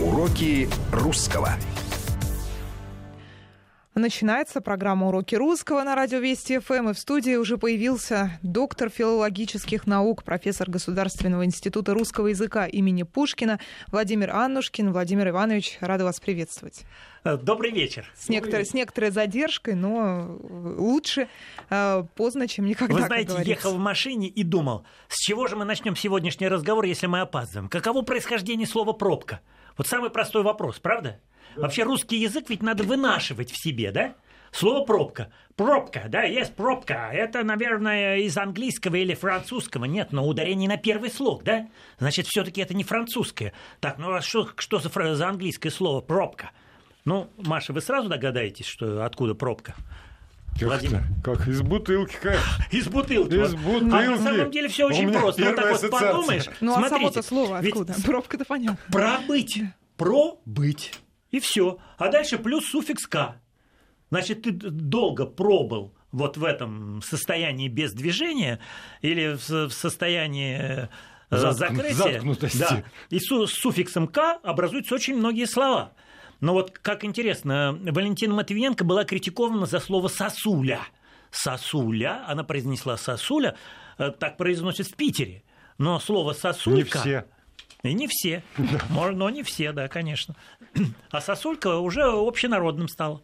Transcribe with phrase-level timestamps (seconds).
[0.00, 1.50] Уроки русского.
[3.94, 6.88] Начинается программа «Уроки русского» на радио Вести ФМ.
[6.88, 13.60] И в студии уже появился доктор филологических наук, профессор Государственного института русского языка имени Пушкина
[13.88, 14.92] Владимир Аннушкин.
[14.92, 16.84] Владимир Иванович, рада вас приветствовать.
[17.24, 18.10] Э, добрый вечер.
[18.16, 18.64] С, некотор...
[18.64, 21.28] с некоторой задержкой, но лучше
[21.68, 22.94] э, поздно, чем никогда.
[22.94, 27.08] Вы знаете, ехал в машине и думал, с чего же мы начнем сегодняшний разговор, если
[27.08, 27.68] мы опаздываем?
[27.68, 29.40] Каково происхождение слова «пробка»?
[29.76, 31.20] Вот самый простой вопрос, правда?
[31.56, 34.14] Вообще русский язык ведь надо вынашивать в себе, да?
[34.52, 35.32] Слово пробка.
[35.56, 37.10] Пробка, да, есть пробка.
[37.12, 39.86] Это, наверное, из английского или французского.
[39.86, 41.68] Нет, но ударение на первый слог, да?
[41.98, 43.54] Значит, все-таки это не французское.
[43.80, 46.50] Так, ну а что, что за, за английское слово пробка?
[47.04, 49.74] Ну, Маша, вы сразу догадаетесь, что откуда пробка?
[50.58, 51.02] Как Владимир.
[51.24, 52.38] Как из бутылки, как?
[52.70, 53.34] Из бутылки.
[53.34, 53.94] Из бутылки.
[53.94, 55.44] А на самом деле все очень просто.
[55.44, 56.44] Вот так вот подумаешь.
[56.60, 57.94] Ну, а само-то слово откуда?
[58.04, 58.78] Пробка-то понятно.
[58.92, 59.60] Пробыть.
[59.96, 60.92] Пробыть.
[61.30, 61.78] И все.
[61.98, 63.36] А дальше плюс суффикс «к».
[64.10, 68.60] Значит, ты долго пробыл вот в этом состоянии без движения
[69.00, 70.88] или в состоянии
[71.30, 71.94] э, закрытия.
[71.94, 72.58] Заткнутости.
[72.58, 72.84] Да.
[73.08, 75.94] И с суффиксом «к» образуются очень многие слова.
[76.42, 80.80] Но вот как интересно, Валентина Матвиенко была критикована за слово «сосуля».
[81.30, 83.56] «Сосуля», она произнесла «сосуля»,
[83.96, 85.44] э, так произносит в Питере.
[85.78, 87.26] Но слово «сосулька» Не все.
[87.84, 88.42] И не все.
[88.90, 90.34] Но не все, да, конечно.
[91.12, 93.22] А сосулька уже общенародным стала.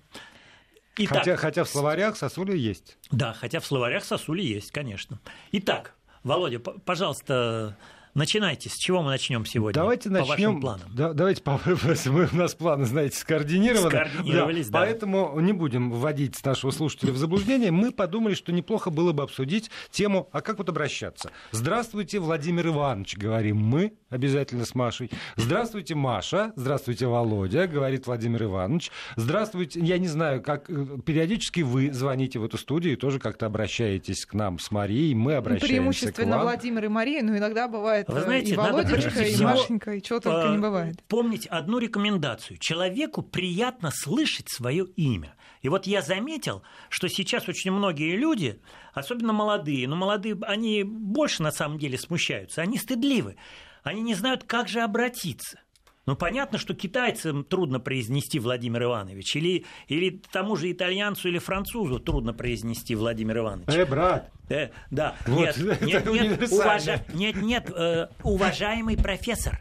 [0.97, 2.99] Итак, хотя, хотя в словарях сосули есть.
[3.11, 5.19] Да, хотя в словарях сосули есть, конечно.
[5.51, 7.77] Итак, Володя, пожалуйста,
[8.19, 8.69] Начинайте.
[8.69, 9.81] С чего мы начнем сегодня?
[9.81, 10.29] Давайте по начнем.
[10.29, 10.89] Вашим планам?
[10.93, 11.97] Да, давайте попробуем.
[12.07, 13.91] Мы, у нас планы, знаете, скоординированы.
[13.91, 14.85] Скоординировались, да, да.
[14.85, 17.71] Поэтому не будем вводить нашего слушателя в заблуждение.
[17.71, 21.31] Мы подумали, что неплохо было бы обсудить тему, а как вот обращаться.
[21.53, 25.13] Здравствуйте, Владимир Иванович, говорим мы обязательно с Машей.
[25.37, 26.53] Здравствуйте, Маша.
[26.57, 28.91] Здравствуйте, Володя, говорит Владимир Иванович.
[29.15, 29.79] Здравствуйте.
[29.79, 34.27] Я не знаю, как э, периодически вы звоните в эту студию и тоже как-то обращаетесь
[34.27, 35.15] к нам с Марией.
[35.15, 36.43] Мы обращаемся Преимущественно к вам.
[36.43, 40.49] Владимир и Мария, но иногда бывает вы знаете, и Володечка, и Машенька, и чего только
[40.49, 41.03] не бывает.
[41.05, 42.59] Помнить одну рекомендацию.
[42.59, 45.35] Человеку приятно слышать свое имя.
[45.63, 48.61] И вот я заметил, что сейчас очень многие люди,
[48.95, 53.37] особенно молодые, но молодые, они больше на самом деле смущаются, они стыдливы.
[53.83, 55.61] Они не знают, как же обратиться.
[56.09, 62.01] Ну, понятно, что китайцам трудно произнести Владимир Иванович, или, или тому же итальянцу или французу
[62.01, 63.69] трудно произнести Владимир Иванович.
[63.75, 64.31] Э, брат!
[64.49, 67.05] Э, да, вот, нет, нет, нет, уважа...
[67.13, 69.59] нет, нет, э, уважаемый профессор,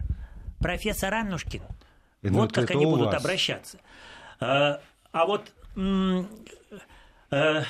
[0.59, 1.63] профессор Аннушкин.
[2.21, 3.21] И, ну, вот как они будут вас.
[3.21, 3.79] обращаться.
[4.39, 4.79] А,
[5.11, 5.51] а вот
[7.29, 7.63] э,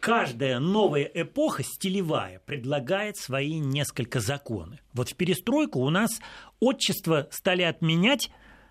[0.00, 4.80] каждая новая эпоха стилевая предлагает свои несколько законы.
[4.92, 6.20] Вот в перестройку у нас
[6.60, 8.30] отчество стали отменять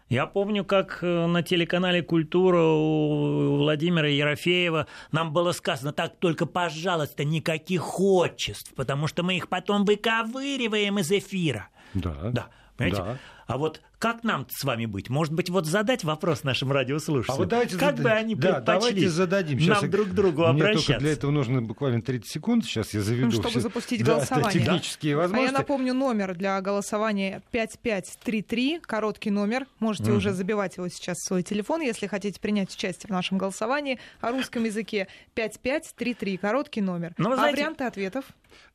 [0.10, 6.46] я помню, как э, на телеканале «Культура» у Владимира Ерофеева нам было сказано, так только,
[6.46, 11.68] пожалуйста, никаких отчеств, потому что мы их потом выковыриваем из эфира.
[11.94, 12.16] Да.
[12.32, 12.48] Да.
[12.78, 13.04] Понимаете?
[13.04, 13.18] Да.
[13.47, 15.09] А вот как нам с вами быть?
[15.09, 17.35] Может быть, вот задать вопрос нашим радиослушателям?
[17.35, 18.03] А вот давайте как зад...
[18.03, 19.58] бы они да, давайте зададим.
[19.59, 20.88] Сейчас нам друг к другу мне обращаться?
[20.88, 22.66] Только для этого нужно буквально 30 секунд.
[22.66, 23.62] Сейчас я заведу ну, чтобы все...
[23.62, 24.52] запустить да, голосование.
[24.52, 25.22] технические да?
[25.22, 25.50] возможности.
[25.50, 29.66] А я напомню номер для голосования 5533, короткий номер.
[29.79, 30.18] Можете угу.
[30.18, 34.31] уже забивать его сейчас в свой телефон, если хотите принять участие в нашем голосовании о
[34.31, 35.08] русском языке.
[35.35, 37.14] 5533, короткий номер.
[37.18, 37.62] Но, а знаете...
[37.62, 38.25] варианты ответов?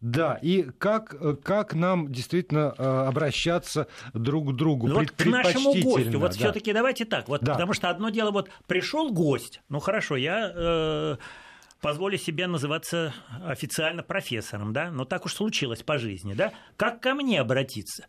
[0.01, 4.62] Да, и как, как нам действительно э, обращаться друг к другу?
[4.89, 6.19] Ну, вот к нашему гостю.
[6.19, 6.37] Вот да.
[6.37, 7.29] все-таки давайте так.
[7.29, 7.53] Вот, да.
[7.53, 9.61] Потому что одно дело, вот пришел гость.
[9.69, 11.17] Ну хорошо, я э,
[11.81, 13.13] позволю себе называться
[13.45, 16.53] официально профессором, да, но так уж случилось по жизни, да.
[16.77, 18.07] Как ко мне обратиться?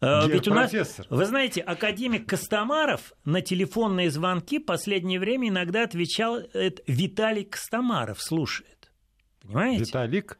[0.00, 0.72] Э, ведь у нас,
[1.08, 8.20] вы знаете, академик Костомаров на телефонные звонки в последнее время иногда отвечал, это Виталий Костомаров
[8.20, 8.90] слушает.
[9.42, 9.84] Понимаете?
[9.84, 10.38] Виталик?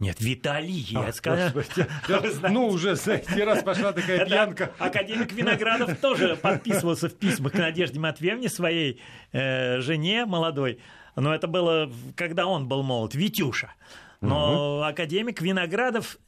[0.00, 1.50] Нет, Виталий, я сказал.
[2.50, 4.72] Ну, уже, знаете, раз пошла такая пьянка.
[4.78, 9.00] Академик Виноградов тоже подписывался в письмах к Надежде Матвеевне, своей
[9.32, 10.80] э, жене молодой.
[11.16, 13.72] Но это было, когда он был молод, Витюша.
[14.20, 16.18] Но академик Виноградов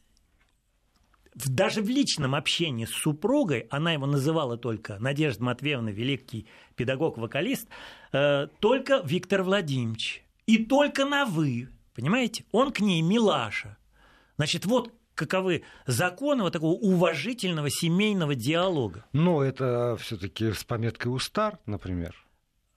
[1.45, 7.67] даже в личном общении с супругой, она его называла только Надежда Матвеевна, великий педагог-вокалист,
[8.11, 10.23] э, только Виктор Владимирович.
[10.47, 11.69] И только на «вы».
[11.97, 12.45] Понимаете?
[12.51, 13.75] Он к ней милаша.
[14.37, 19.03] Значит, вот каковы законы вот такого уважительного семейного диалога.
[19.13, 22.15] Но это все-таки с пометкой «устар», например.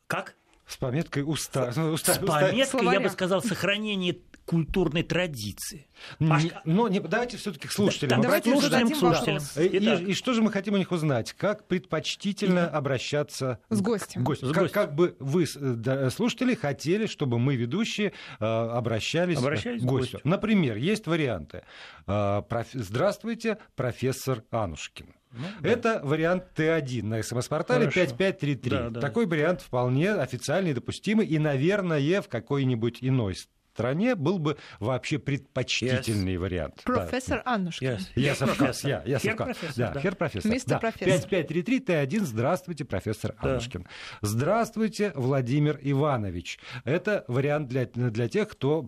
[0.07, 0.37] Как?
[0.67, 1.71] С пометкой «устар».
[1.75, 4.17] С пометкой, я бы сказал, сохранение
[4.51, 5.87] культурной традиции.
[6.19, 8.21] Не, но не, давайте все-таки к слушателям.
[8.21, 9.43] Да, давайте слушаем к зададим слушателям.
[9.57, 10.01] И, и- Итак.
[10.09, 11.33] и что же мы хотим у них узнать?
[11.35, 14.23] Как предпочтительно обращаться С гостем.
[14.23, 14.47] к гостю?
[14.47, 14.75] С Как, гостем.
[14.75, 20.13] как бы вы, да, слушатели, хотели, чтобы мы, ведущие, э, обращались, Обращались к к гостю?
[20.15, 20.29] гостю.
[20.29, 21.63] Например, есть варианты.
[22.09, 22.43] Э,
[22.73, 25.15] Здравствуйте, профессор Анушкин.
[25.63, 28.11] Это вариант Т1 на СМС-портале Ну, Хорошо.
[28.17, 28.71] 5533.
[28.71, 29.01] Да, да.
[29.01, 33.37] Такой вариант вполне официальный, допустимый, и, наверное, в какой-нибудь иной
[33.75, 36.83] стране был бы вообще предпочтительный вариант.
[36.87, 36.93] Да.
[36.93, 37.99] Профессор Аннушкин.
[38.17, 38.35] Yes.
[38.35, 38.91] Совказ, профессор.
[38.91, 40.01] я, я Хер профессор, Да, да.
[40.01, 40.51] хер профессор.
[40.51, 40.79] Мистер Да.
[40.79, 41.07] профессор.
[41.07, 42.21] 5533 Т1.
[42.25, 43.51] Здравствуйте, профессор Да.
[43.53, 43.87] Анушкин.
[44.23, 46.59] Здравствуйте, Владимир Иванович.
[46.85, 48.83] Это вариант для, для тех, кто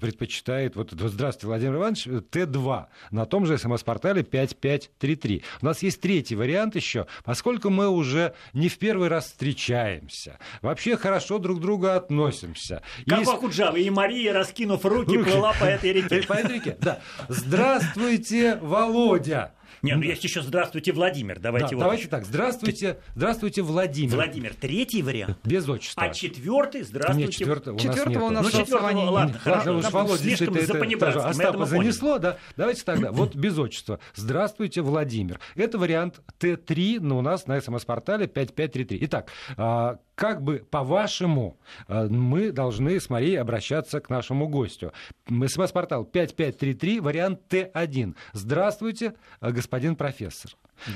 [0.00, 0.76] предпочитает...
[0.76, 5.44] Вот, здравствуйте, Владимир Иванович, Т2 на том же СМС-портале 5533.
[5.60, 7.06] У нас есть третий вариант еще.
[7.24, 12.82] Поскольку мы уже не в первый раз встречаемся, вообще хорошо друг к другу относимся.
[13.06, 16.22] Как и в Акуджаве, и Мария, раскинув руки, плыла по этой реке.
[16.26, 17.00] по этой реке, да.
[17.28, 19.52] Здравствуйте, Володя.
[19.82, 21.36] Нет, ну есть еще «Здравствуйте, Владимир».
[21.36, 21.82] Да, Давайте вот.
[21.82, 22.24] давайте так.
[22.24, 24.14] Здравствуйте, здравствуйте, Владимир.
[24.14, 25.36] Владимир, третий вариант.
[25.42, 26.04] Без отчества.
[26.04, 27.26] А четвертый «Здравствуйте».
[27.26, 28.26] Нет, четвертого у нас Четвертого нету.
[28.26, 29.42] у нас Ну, четвертого, голосовании ладно, нет.
[29.42, 29.72] хорошо.
[29.72, 32.36] Ладно, Володя, слишком это- это Остапа занесло, да.
[32.56, 33.98] Давайте тогда, вот без отчества.
[34.14, 35.40] Здравствуйте, Владимир.
[35.56, 38.98] Это вариант Т3, но у нас на СМС-портале 5533.
[39.02, 44.92] Итак, а, как бы по-вашему а, мы должны с Марией обращаться к нашему гостю?
[45.28, 48.14] СМС-портал 5533, вариант Т1.
[48.32, 50.52] Здравствуйте, а, господин профессор.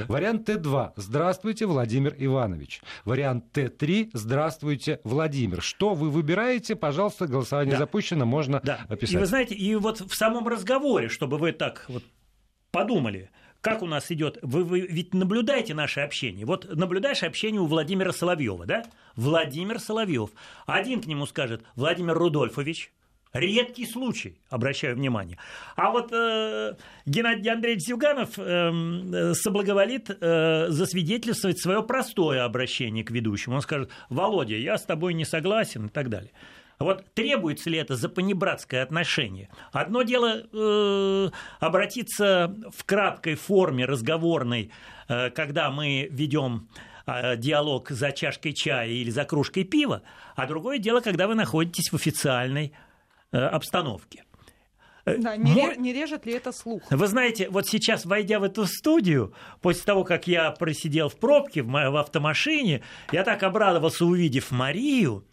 [0.09, 0.93] Вариант Т2.
[0.97, 2.83] Здравствуйте, Владимир Иванович.
[3.05, 4.11] Вариант Т3.
[4.13, 5.63] Здравствуйте, Владимир.
[5.63, 6.75] Что вы выбираете?
[6.75, 7.79] Пожалуйста, голосование Да.
[7.79, 8.81] запущено, можно Да.
[8.89, 9.15] описать.
[9.15, 12.03] И вы знаете, и вот в самом разговоре, чтобы вы так вот
[12.73, 13.31] подумали,
[13.67, 16.47] как у нас идет, вы, вы ведь наблюдаете наше общение.
[16.47, 18.85] Вот наблюдаешь общение у Владимира Соловьева, да?
[19.17, 20.31] Владимир Соловьев.
[20.67, 22.93] Один к нему скажет Владимир Рудольфович.
[23.33, 25.37] Редкий случай, обращаю внимание.
[25.75, 26.77] А вот э,
[27.07, 33.57] Геннадий Андреевич Зюганов э, соблаговолит э, засвидетельствовать свое простое обращение к ведущему.
[33.57, 36.31] Он скажет, Володя, я с тобой не согласен и так далее.
[36.79, 39.49] Вот требуется ли это за понебратское отношение?
[39.73, 44.71] Одно дело э, обратиться в краткой форме разговорной,
[45.09, 46.69] э, когда мы ведем
[47.07, 50.03] э, диалог за чашкой чая или за кружкой пива,
[50.35, 52.73] а другое дело, когда вы находитесь в официальной
[53.33, 54.25] э, обстановке.
[55.07, 56.83] Э, Да, не, ре- не режет ли это слух?
[56.91, 59.33] вы знаете, вот сейчас, войдя в эту студию,
[59.63, 62.83] после того, как я просидел в пробке в, в автомашине,
[63.13, 65.25] я так обрадовался, увидев Марию,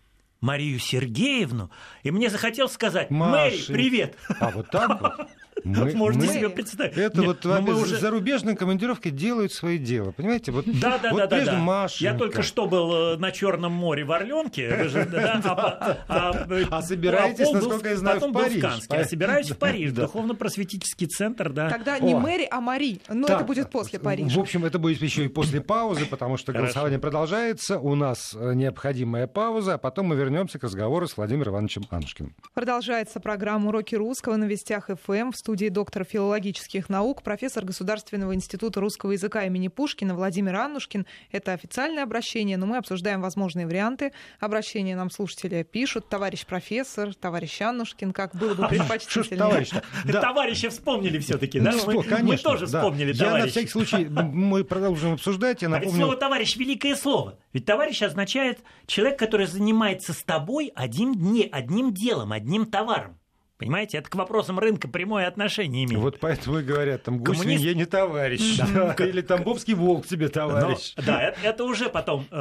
[0.44, 1.72] Марию Сергеевну,
[2.04, 3.74] и мне захотелось сказать, Мэри, Машенька.
[3.74, 4.18] привет.
[4.42, 5.28] А вот так вот?
[5.64, 6.98] Мы- Можете мы- себе представить.
[6.98, 10.12] Это Нет, вот мы опять уже- зарубежные командировки делают свои дела.
[10.12, 10.52] Понимаете?
[10.52, 11.58] Вот, Да, да, вот да, да, да.
[11.58, 12.14] Машенька.
[12.14, 14.70] Я только что был э, на Черном море в Орленке.
[14.74, 18.64] а по- а, э, А собираетесь, насколько я знаю, в Париж.
[18.90, 21.70] А собираюсь в Париж, в духовно-просветительский центр, да.
[21.70, 22.14] Тогда не.
[22.16, 23.02] Мэри, а Мари.
[23.10, 24.40] Но это будет после В Парижа.
[24.40, 27.80] общем, это будет еще и после паузы, потому что голосование продолжается.
[27.80, 32.36] У нас э, необходимая пауза, а потом мы вернемся к разговору с Владимиром Ивановичем Анушкиным.
[32.54, 35.32] Продолжается программа «Уроки русского» на Вестях ФМ.
[35.32, 41.06] В студии доктор филологических наук, профессор Государственного института русского языка имени Пушкина Владимир Аннушкин.
[41.34, 44.14] Это официальное обращение, но мы обсуждаем возможные варианты.
[44.40, 46.08] Обращения нам слушатели пишут.
[46.08, 49.38] Товарищ профессор, товарищ Аннушкин, как было бы ж, предпочтительнее.
[49.38, 49.84] товарищ-то?
[50.06, 50.22] Да.
[50.22, 51.72] Товарищи вспомнили все-таки, да?
[51.72, 52.80] Ну, Мы- что, конечно, Мы тоже да.
[52.80, 55.62] вспомнили Я на всякий случай, мы продолжим обсуждать.
[55.62, 56.06] Я А ведь напомню...
[56.06, 57.38] слово «товарищ»— великое слово.
[57.52, 63.20] Ведь товарищ означает человек, который занимается с тобой одним, не, одним делом, одним товаром.
[63.64, 66.02] Понимаете, это к вопросам рынка прямое отношение имеет.
[66.02, 68.58] Вот поэтому и говорят, там гусь Коммунист- свинье не товарищ.
[68.74, 70.94] Да, Или Тамбовский волк тебе Но, товарищ.
[70.98, 72.36] да, это, это уже потом э,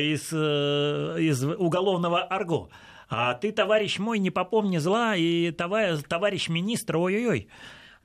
[0.00, 2.68] из, э, из уголовного арго.
[3.08, 7.48] А ты, товарищ мой, не попомни зла, и товарищ, товарищ министр, ой-ой-ой.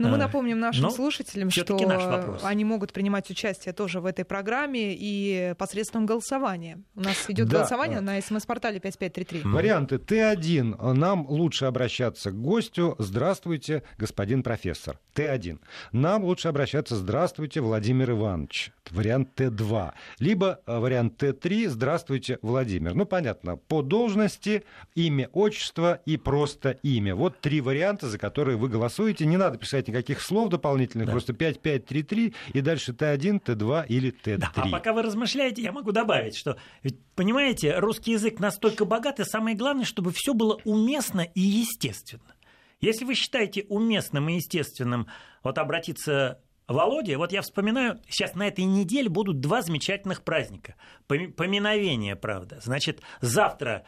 [0.01, 2.41] Но мы А, напомним нашим но слушателям, что наш вопрос.
[2.43, 6.81] они могут принимать участие тоже в этой программе и посредством голосования.
[6.95, 9.41] У нас идет Да, голосование на смс-портале 5533.
[9.51, 10.93] Варианты Т1.
[10.93, 12.95] Нам лучше обращаться к гостю.
[12.99, 14.99] Здравствуйте, господин профессор.
[15.15, 15.59] Т1.
[15.91, 18.71] Нам лучше обращаться Здравствуйте, Владимир Иванович.
[18.91, 19.91] Вариант Т2.
[20.19, 21.69] Либо э, вариант Т3.
[21.69, 22.93] Здравствуйте, Владимир.
[22.93, 23.57] Ну, понятно.
[23.57, 24.63] По должности,
[24.95, 27.15] имя, отчество и просто имя.
[27.15, 29.25] Вот три варианта, за которые вы голосуете.
[29.25, 31.07] Не надо писать никаких слов дополнительных.
[31.07, 31.11] Да.
[31.11, 34.37] Просто 5533 и дальше Т1, Т2 или Т3.
[34.37, 39.19] Да, а пока вы размышляете, я могу добавить, что, ведь, понимаете, русский язык настолько богат,
[39.19, 42.35] и самое главное, чтобы все было уместно и естественно.
[42.79, 45.07] Если вы считаете уместным и естественным
[45.43, 50.75] вот обратиться Володя, вот я вспоминаю, сейчас на этой неделе будут два замечательных праздника.
[51.07, 52.59] Поми- Поминовение, правда.
[52.63, 53.83] Значит, завтра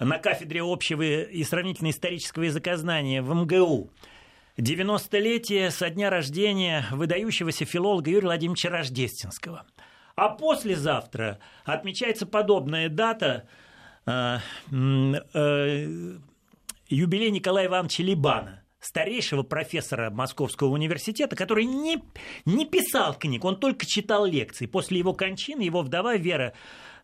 [0.00, 3.90] на кафедре общего и сравнительно исторического языкознания в МГУ.
[4.58, 9.64] 90-летие со дня рождения выдающегося филолога Юрия Владимировича Рождественского.
[10.16, 13.48] А послезавтра отмечается подобная дата
[14.04, 14.38] э,
[14.72, 16.16] э,
[16.88, 22.02] юбилей Николая Ивановича Либана– старейшего профессора Московского университета, который не,
[22.44, 24.66] не писал книг, он только читал лекции.
[24.66, 26.52] После его кончины его вдова Вера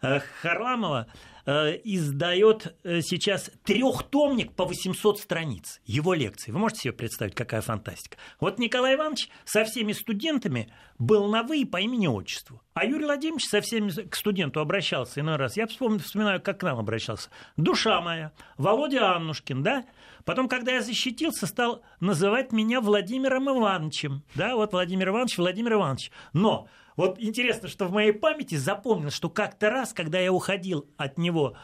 [0.03, 1.07] э, Харламова
[1.47, 6.53] издает э, сейчас трехтомник по 800 страниц его лекций.
[6.53, 8.17] Вы можете себе представить, какая фантастика?
[8.41, 12.63] Вот Николай Иванович со всеми студентами был на «вы» по имени-отчеству.
[12.73, 15.57] А Юрий Владимирович со всеми к студенту обращался иной раз.
[15.57, 17.29] Я вспоминаю, как к нам обращался.
[17.57, 19.85] «Душа моя», Володя Аннушкин, да?
[20.25, 24.23] Потом, когда я защитился, стал называть меня Владимиром Ивановичем.
[24.35, 26.11] Да, вот Владимир Иванович, Владимир Иванович.
[26.33, 31.19] Но вот интересно, что в моей памяти запомнил, что как-то раз, когда я уходил от
[31.19, 31.57] него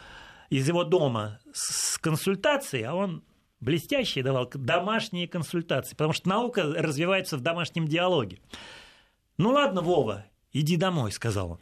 [0.49, 3.23] из его дома с консультацией, а он
[3.61, 8.41] блестящие давал домашние консультации, потому что наука развивается в домашнем диалоге.
[9.39, 11.59] Ну ладно, Вова, иди домой, сказал он.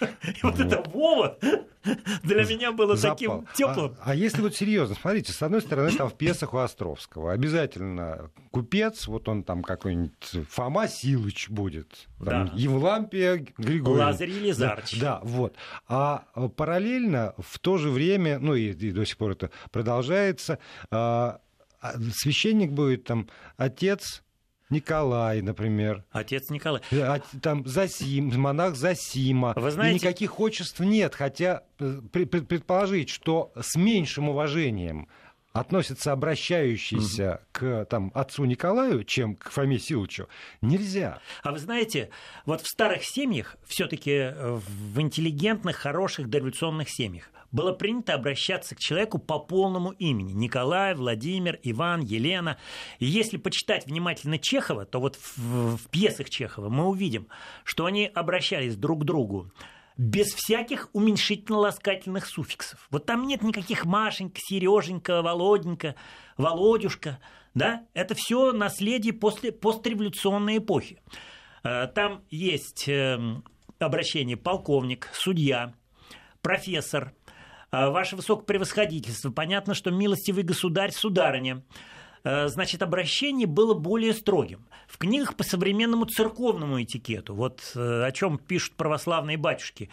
[0.22, 1.38] И вот это Вова
[2.22, 3.96] для меня было таким теплым.
[4.00, 8.30] А, а если вот серьезно, смотрите, с одной стороны, там в пьесах у Островского обязательно
[8.50, 14.06] купец, вот он там какой-нибудь Фома Силыч будет, там, Евлампия Григорьевна.
[14.06, 15.00] Лазарь Елизарыч.
[15.00, 15.54] Да, вот.
[15.88, 16.24] А
[16.56, 20.58] параллельно в то же время, ну и, и до сих пор это продолжается,
[20.90, 21.40] а,
[21.80, 24.22] а, священник будет там отец
[24.70, 26.04] Николай, например.
[26.10, 26.80] Отец Николай.
[26.90, 29.52] Э, там Засим, монах Засима.
[29.56, 29.92] Вы знаете...
[29.92, 35.08] И никаких отчеств нет, хотя э, предположить, что с меньшим уважением
[35.52, 37.40] относятся обращающиеся mm-hmm.
[37.52, 40.28] к там, отцу Николаю, чем к Фоме Силычу,
[40.60, 41.20] нельзя.
[41.42, 42.10] А вы знаете,
[42.46, 44.58] вот в старых семьях, все-таки э,
[44.92, 50.32] в интеллигентных, хороших дореволюционных семьях, было принято обращаться к человеку по полному имени.
[50.32, 52.58] Николай, Владимир, Иван, Елена.
[53.00, 57.26] И если почитать внимательно Чехова, то вот в, в пьесах Чехова мы увидим,
[57.64, 59.50] что они обращались друг к другу
[60.00, 62.88] без всяких уменьшительно-ласкательных суффиксов.
[62.90, 65.94] Вот там нет никаких Машенька, Сереженька, Володенька,
[66.38, 67.18] Володюшка.
[67.52, 67.86] Да?
[67.92, 71.02] Это все наследие после постреволюционной эпохи.
[71.64, 73.44] Э, там есть эм,
[73.78, 75.74] обращение полковник, судья,
[76.40, 77.12] профессор,
[77.70, 81.62] а, ваше высокопревосходительство, понятно, что милостивый государь, сударыня,
[82.24, 84.66] значит, обращение было более строгим.
[84.86, 89.90] В книгах по современному церковному этикету, вот э, о чем пишут православные батюшки,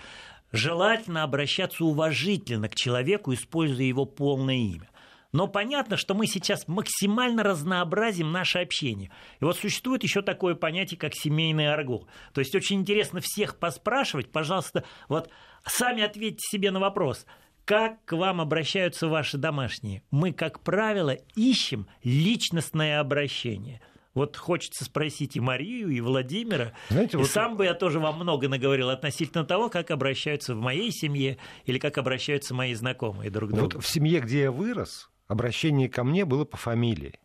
[0.51, 4.89] желательно обращаться уважительно к человеку, используя его полное имя.
[5.33, 9.11] Но понятно, что мы сейчас максимально разнообразим наше общение.
[9.39, 12.07] И вот существует еще такое понятие, как семейный арго.
[12.33, 15.29] То есть очень интересно всех поспрашивать, пожалуйста, вот
[15.65, 17.25] сами ответьте себе на вопрос–
[17.67, 20.01] как к вам обращаются ваши домашние?
[20.09, 23.81] Мы, как правило, ищем личностное обращение.
[24.13, 26.71] Вот хочется спросить и Марию, и Владимира.
[26.87, 27.29] Знаете, и вот...
[27.29, 31.77] сам бы я тоже вам много наговорил относительно того, как обращаются в моей семье или
[31.77, 33.75] как обращаются мои знакомые друг к другу.
[33.75, 37.19] Вот в семье, где я вырос, обращение ко мне было по фамилии.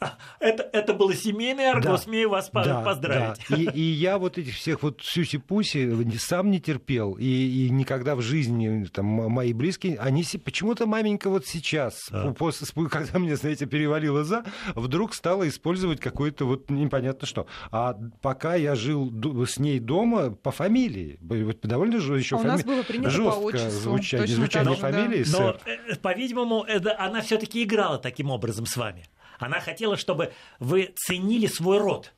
[0.40, 3.40] Это, это было семейное арго, да, смею вас да, поздравить.
[3.48, 3.56] Да.
[3.56, 8.22] И, и я вот этих всех вот сюси-пуси сам не терпел, и, и никогда в
[8.22, 12.32] жизни там, мои близкие, они почему-то маменька вот сейчас, а.
[12.32, 17.46] после, когда мне, знаете, перевалило за, вдруг стала использовать какое-то вот непонятно что.
[17.72, 19.12] А пока я жил
[19.46, 22.48] с ней дома по фамилии, довольно еще а фами...
[22.48, 25.24] у нас было принято жестко звучание, звучание фамилии.
[25.24, 25.38] Да.
[25.38, 29.04] Но, э, по-видимому, это, она все-таки играла таким образом с вами.
[29.38, 32.12] Она хотела, чтобы вы ценили свой род.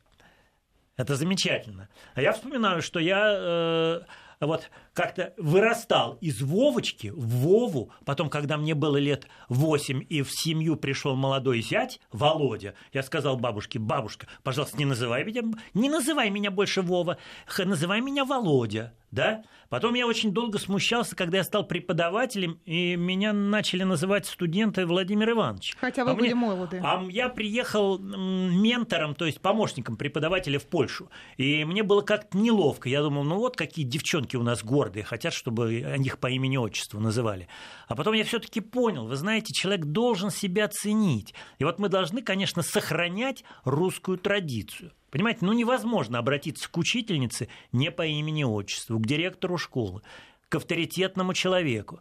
[0.96, 1.88] Это замечательно.
[2.14, 4.00] А я вспоминаю, что я э,
[4.40, 7.90] вот как-то вырастал из Вовочки в Вову.
[8.04, 13.36] Потом, когда мне было лет восемь, и в семью пришел молодой зять, Володя, я сказал
[13.36, 15.42] бабушке, бабушка, пожалуйста, не называй меня,
[15.74, 17.16] не называй меня больше Вова,
[17.58, 19.42] называй меня Володя да?
[19.68, 25.30] Потом я очень долго смущался, когда я стал преподавателем, и меня начали называть студенты Владимир
[25.30, 25.76] Иванович.
[25.80, 26.34] Хотя вы а были мне...
[26.34, 26.80] молоды.
[26.82, 32.88] А я приехал ментором, то есть помощником преподавателя в Польшу, и мне было как-то неловко.
[32.88, 37.00] Я думал, ну вот какие девчонки у нас гордые, хотят, чтобы о них по имени-отчеству
[37.00, 37.48] называли.
[37.86, 41.34] А потом я все-таки понял, вы знаете, человек должен себя ценить.
[41.58, 44.92] И вот мы должны, конечно, сохранять русскую традицию.
[45.10, 50.02] Понимаете, ну невозможно обратиться к учительнице не по имени-отчеству, к директору школы,
[50.48, 52.00] к авторитетному человеку.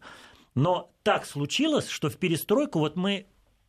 [0.56, 3.28] Но так случилось, что в перестройку вот мы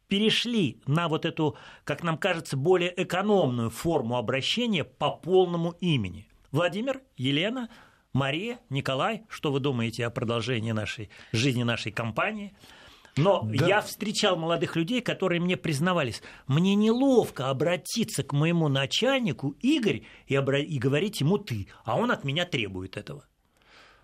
[0.08, 6.26] перешли на вот эту, как нам кажется, более экономную форму обращения по полному имени.
[6.50, 7.70] Владимир, Елена,
[8.12, 12.54] Мария, Николай, что вы думаете о продолжении нашей жизни нашей компании?
[13.16, 13.66] Но Да.
[13.66, 20.34] я встречал молодых людей, которые мне признавались, мне неловко обратиться к моему начальнику Игорь и,
[20.34, 23.24] обра- и говорить ему ты, а он от меня требует этого.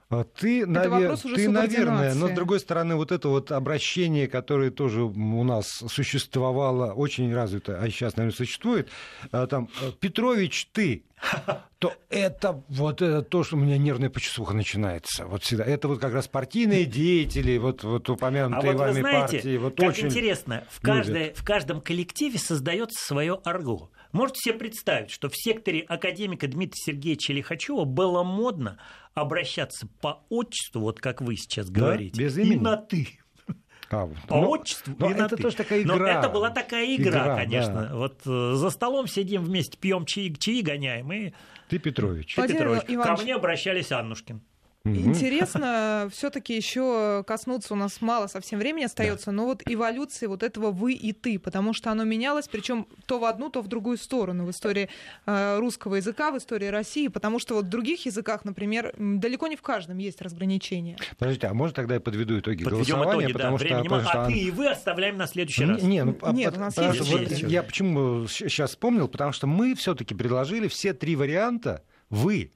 [0.09, 4.29] А Ты, навер- вопрос уже ты наверное, но с другой стороны, вот это вот обращение,
[4.29, 8.89] которое тоже у нас существовало, очень развито, а сейчас, наверное, существует,
[9.33, 11.03] а, там, э, Петрович, ты,
[11.81, 15.27] то это вот это то, что у меня нервная почесуха начинается.
[15.27, 15.65] Вот всегда.
[15.65, 19.57] Это вот как раз партийные деятели, вот, вот А упомянутые вот вы вами знаете, партии.
[19.57, 20.07] Вот как очень...
[20.07, 20.97] интересно, в, любят.
[20.99, 23.91] каждой- в каждом коллективе создается свое арго.
[24.13, 28.79] Можете себе представить, что в секторе академика Дмитрия Сергеевича Лихачева было модно
[29.15, 31.81] обращаться по отчеству, вот как вы сейчас Да?
[31.81, 32.61] говорите, Без и имени?
[32.63, 33.09] на «ты».
[33.89, 35.43] А, По ну, отчеству но и на это «ты».
[35.45, 36.19] тоже такая Но игра.
[36.19, 37.89] это была такая игра, Игра, конечно.
[37.89, 37.95] да.
[37.95, 41.33] Вот э, за столом сидим вместе, пьем чаи, чаи гоняем, и
[41.69, 42.37] Ты Петрович.
[42.37, 42.83] Владимир Петрович.
[42.89, 43.19] Иванович.
[43.19, 44.43] Ко мне обращались Аннушкин.
[44.87, 50.71] Интересно, все-таки еще коснуться у нас мало совсем времени остается, но вот эволюции вот этого
[50.71, 54.45] вы и ты, потому что оно менялось, причем то в одну, то в другую сторону
[54.47, 54.89] в истории
[55.27, 59.57] э, русского языка, в истории России, потому что вот в других языках, например, далеко не
[59.57, 60.97] в каждом есть разграничения.
[61.19, 63.25] Подождите, а может тогда я подведу итоги Подведем голосования?
[63.27, 64.11] итоги, да, потому что, времени потому мало.
[64.13, 65.83] что А ты и вы оставляем на следующий раз.
[65.83, 67.31] Не, ну, а- Нет, а- у нас есть что вот.
[67.33, 71.83] Я почему сейчас вспомнил, потому что мы все-таки предложили все три варианта.
[72.11, 72.53] Вы,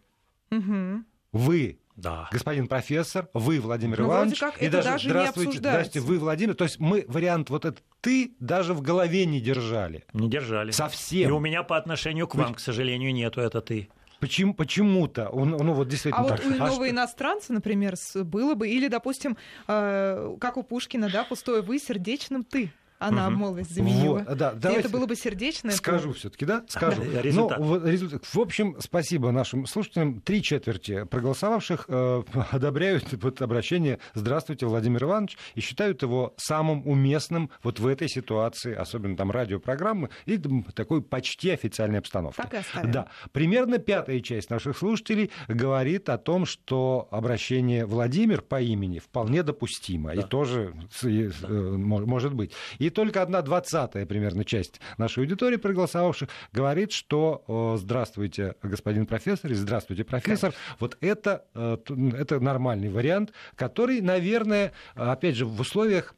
[0.50, 1.04] Мгм.
[1.32, 2.28] вы, Да.
[2.32, 5.58] господин профессор, вы, Владимир Ну, вроде Иванович, как и это даже не здравствуйте, обсуждается.
[5.90, 6.54] здравствуйте, вы, Владимир.
[6.54, 10.04] То есть мы вариант вот этот ты даже в голове не держали.
[10.14, 10.70] Не держали.
[10.70, 11.28] Совсем.
[11.28, 13.88] И у меня по отношению к вам, к сожалению, нету это ты.
[14.20, 16.46] Почему, почему-то, он- ну вот действительно А вот так.
[16.46, 21.24] у А иного что- иностранца, например, было бы, или, допустим, э, как у Пушкина, да,
[21.24, 22.70] пустое вы, сердечным ты.
[23.00, 23.34] Она Мгм.
[23.36, 24.18] обмолвилась заменила.
[24.28, 25.70] Вот, да, И давайте- это было бы сердечное.
[25.72, 26.64] то- Скажу все-таки, да?
[26.68, 27.02] Скажу.
[27.12, 27.58] Да, результат.
[27.58, 28.22] Ну, результат.
[28.26, 30.20] В общем, спасибо нашим слушателям.
[30.20, 37.50] Три четверти проголосовавших э, одобряют вот обращение «Здравствуйте, Владимир Иванович» и считают его самым уместным
[37.62, 40.38] вот в этой ситуации, особенно там радиопрограммы и
[40.74, 42.36] такой почти официальной обстановки.
[42.36, 42.90] Так и оставим.
[42.92, 43.08] Да.
[43.32, 50.12] Примерно пятая часть наших слушателей говорит о том, что обращение Владимир по имени вполне допустимо
[50.14, 52.52] и тоже и, э, мо- может быть.
[52.78, 59.50] И только одна двадцатая примерно часть нашей аудитории проголосовавших говорит, что э, здравствуйте, господин профессор,
[59.50, 60.54] и здравствуйте, профессор.
[60.78, 61.78] Вот это, э,
[62.18, 66.14] это нормальный вариант, который, наверное, опять же, в условиях,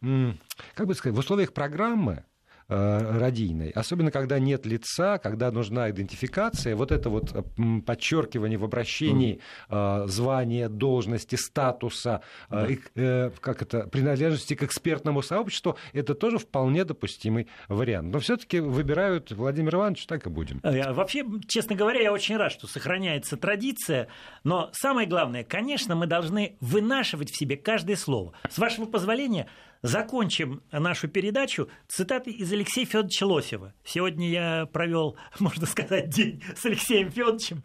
[0.74, 2.32] как бы сказать, в условиях программы э,
[2.72, 7.42] радийной, особенно когда нет лица, когда нужна идентификация, вот это вот э,
[7.85, 15.76] подчеркивание в обращении э, звания, должности, статуса, э, э, как это, принадлежности к экспертному сообществу,
[15.92, 18.12] это тоже вполне допустимый вариант.
[18.12, 20.61] Но все-таки выбирают Владимир Иванович, так и будем.
[20.62, 24.08] Э, Вообще, честно говоря, я очень рад, что сохраняется традиция.
[24.44, 28.32] Но самое главное, конечно, мы должны вынашивать в себе каждое слово.
[28.48, 29.48] С вашего позволения,
[29.83, 33.75] закончим нашу передачу цитатой из Алексея Федоровича Лосева.
[33.85, 37.62] Сегодня я провел, можно сказать, день с Алексеем Федоровичем.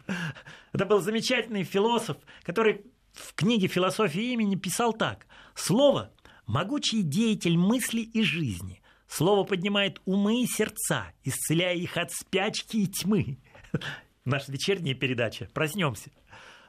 [0.72, 5.26] Это был замечательный философ, который в книге «Философия имени» писал так.
[5.54, 6.12] «Слово–
[6.46, 8.82] могучий деятель мысли и жизни».
[9.08, 13.38] Слово поднимает умы и сердца, исцеляя их от спячки и тьмы.
[14.26, 15.48] Наша вечерняя передача.
[15.54, 16.10] Проснемся.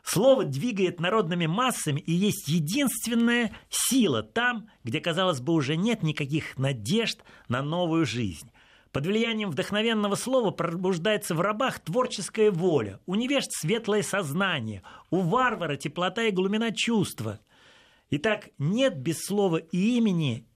[0.03, 6.57] Слово двигает народными массами и есть единственная сила там, где, казалось бы, уже нет никаких
[6.57, 8.51] надежд на новую жизнь.
[8.91, 14.81] Под влиянием вдохновенного слова пробуждается в рабах творческая воля, у невежд светлое сознание,
[15.11, 17.39] у варвара теплота и глубина чувства.
[18.09, 20.47] Итак, нет без слова и имени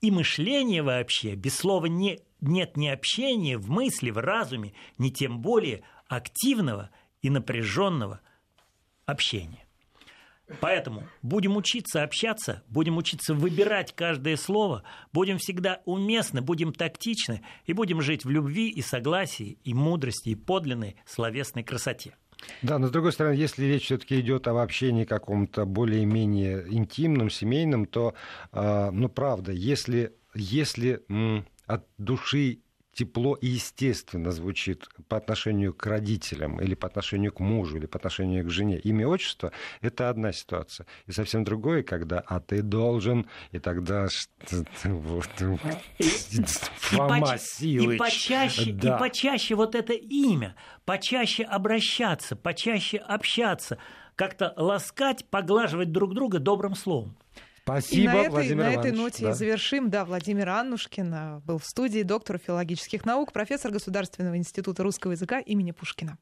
[0.00, 5.40] и мышления вообще, без слова не, нет ни общения в мысли, в разуме, ни тем
[5.40, 6.90] более активного
[7.22, 8.20] и напряженного
[9.10, 9.66] общения.
[10.60, 17.72] Поэтому будем учиться общаться, будем учиться выбирать каждое слово, будем всегда уместны, будем тактичны и
[17.72, 22.16] будем жить в любви и согласии, и мудрости, и подлинной словесной красоте.
[22.62, 27.86] Да, но с другой стороны, если речь все-таки идет об общении каком-то более-менее интимном, семейном,
[27.86, 28.14] то,
[28.52, 31.02] э, ну, правда, если, если
[31.66, 32.60] от души
[32.92, 37.98] тепло и естественно звучит по отношению к родителям или по отношению к мужу или по
[37.98, 40.86] отношению к жене имя отчество, это одна ситуация.
[41.06, 44.08] И совсем другое, когда «а ты должен», и тогда
[44.84, 45.28] вот,
[46.78, 47.98] Фома и Силыч.
[47.98, 48.96] почаще, Да.
[48.96, 53.78] и почаще вот это имя, почаще обращаться, почаще общаться,
[54.16, 57.16] как-то ласкать, поглаживать друг друга добрым словом.
[57.62, 59.30] Спасибо, и на этой, Владимир на этой ноте Да.
[59.30, 59.90] и завершим.
[59.90, 65.40] Да, Владимир Аннушкин а, был в студии, доктор филологических наук, профессор Государственного института русского языка
[65.40, 66.18] имени Пушкина.